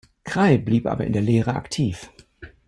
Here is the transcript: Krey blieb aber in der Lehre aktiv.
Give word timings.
Krey 0.25 0.57
blieb 0.57 0.87
aber 0.87 1.05
in 1.05 1.13
der 1.13 1.21
Lehre 1.21 1.53
aktiv. 1.53 2.09